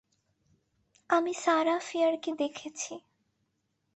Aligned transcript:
আমি 1.09 1.33
সারাহ 1.35 1.79
ফিয়ারকে 1.81 2.31
দেখেছি। 2.39 2.93